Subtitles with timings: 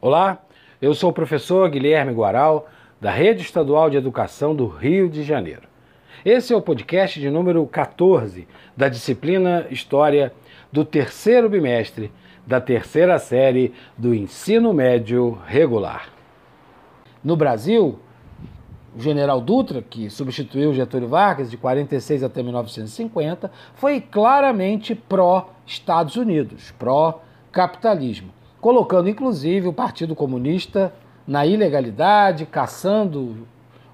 [0.00, 0.38] Olá,
[0.80, 2.68] eu sou o professor Guilherme Guaral,
[3.00, 5.62] da Rede Estadual de Educação do Rio de Janeiro.
[6.24, 10.32] Esse é o podcast de número 14 da disciplina História
[10.70, 12.12] do terceiro bimestre
[12.46, 16.10] da terceira série do ensino médio regular.
[17.24, 17.98] No Brasil,
[18.94, 26.72] o general Dutra, que substituiu Getúlio Vargas de 46 até 1950, foi claramente pró-Estados Unidos,
[26.78, 30.92] pró-capitalismo colocando inclusive o Partido Comunista
[31.26, 33.46] na ilegalidade, caçando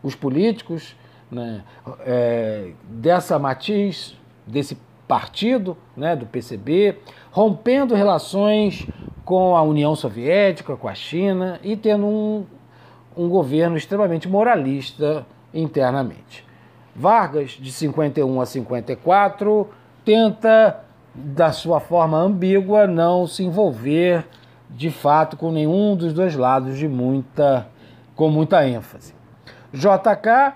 [0.03, 0.97] os políticos
[1.31, 1.63] né,
[2.01, 4.17] é, dessa matiz,
[4.47, 6.99] desse partido, né, do PCB,
[7.31, 8.87] rompendo relações
[9.25, 12.45] com a União Soviética, com a China e tendo um,
[13.17, 16.45] um governo extremamente moralista internamente.
[16.95, 19.69] Vargas, de 51 a 54,
[20.05, 20.85] tenta,
[21.15, 24.25] da sua forma ambígua, não se envolver
[24.77, 27.69] de fato com nenhum dos dois lados de muita
[28.15, 29.15] com muita ênfase.
[29.73, 30.55] JK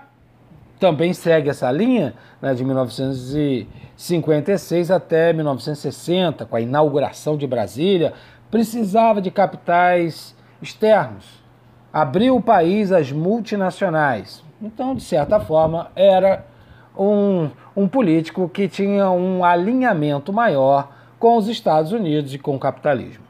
[0.79, 8.13] também segue essa linha né, de 1956 até 1960, com a inauguração de Brasília,
[8.49, 11.25] precisava de capitais externos,
[11.91, 14.41] abriu o país às multinacionais.
[14.61, 16.45] Então, de certa forma, era
[16.97, 22.59] um, um político que tinha um alinhamento maior com os Estados Unidos e com o
[22.59, 23.28] capitalismo.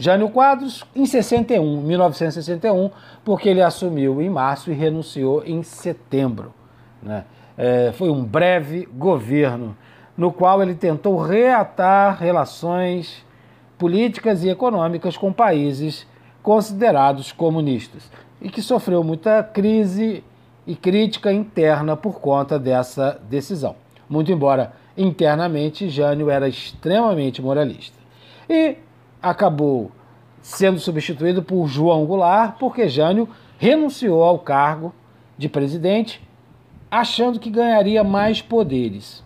[0.00, 2.90] Jânio Quadros em 61, 1961,
[3.22, 6.54] porque ele assumiu em março e renunciou em setembro.
[7.02, 7.24] Né?
[7.56, 9.76] É, foi um breve governo
[10.16, 13.22] no qual ele tentou reatar relações
[13.76, 16.06] políticas e econômicas com países
[16.42, 20.24] considerados comunistas e que sofreu muita crise
[20.66, 23.76] e crítica interna por conta dessa decisão.
[24.08, 27.98] Muito embora internamente Jânio era extremamente moralista.
[28.48, 28.78] E
[29.22, 29.90] acabou
[30.42, 34.94] sendo substituído por João Goulart, porque Jânio renunciou ao cargo
[35.36, 36.22] de presidente,
[36.90, 39.22] achando que ganharia mais poderes.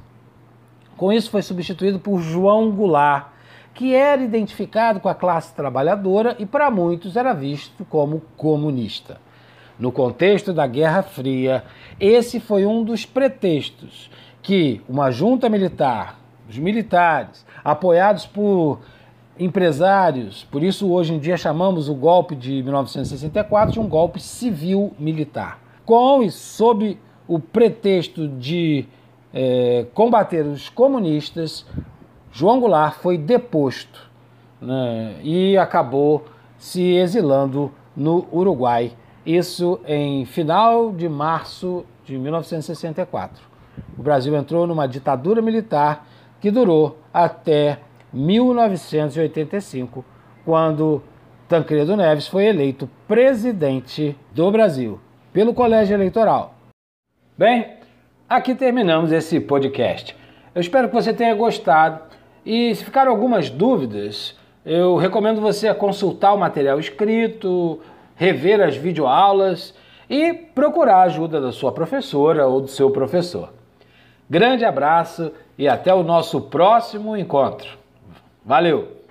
[0.97, 3.29] Com isso, foi substituído por João Goulart,
[3.73, 9.21] que era identificado com a classe trabalhadora e, para muitos, era visto como comunista.
[9.79, 11.65] No contexto da Guerra Fria,
[11.99, 14.09] esse foi um dos pretextos
[14.41, 18.81] que uma junta militar, os militares, apoiados por
[19.39, 20.45] empresários.
[20.50, 25.59] Por isso, hoje em dia, chamamos o golpe de 1964 de um golpe civil-militar.
[25.84, 28.87] Com e sob o pretexto de
[29.33, 31.67] é, combater os comunistas,
[32.31, 34.11] João Goulart foi deposto
[34.61, 36.25] né, e acabou
[36.59, 38.93] se exilando no Uruguai.
[39.25, 43.43] Isso em final de março de 1964.
[43.99, 46.06] O Brasil entrou numa ditadura militar
[46.41, 47.78] que durou até
[48.15, 50.05] 1985,
[50.45, 51.03] quando
[51.49, 55.01] Tancredo Neves foi eleito presidente do Brasil
[55.33, 56.55] pelo Colégio Eleitoral.
[57.37, 57.79] Bem,
[58.29, 60.17] aqui terminamos esse podcast.
[60.55, 62.01] Eu espero que você tenha gostado
[62.47, 67.81] e se ficaram algumas dúvidas, eu recomendo você consultar o material escrito,
[68.15, 69.75] rever as videoaulas
[70.09, 73.53] e procurar a ajuda da sua professora ou do seu professor.
[74.31, 77.84] Grande abraço e até o nosso próximo encontro.
[78.44, 79.04] Valeu!